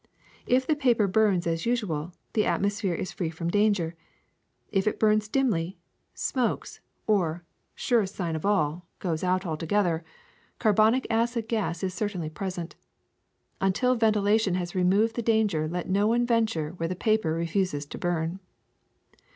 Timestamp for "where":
16.71-16.89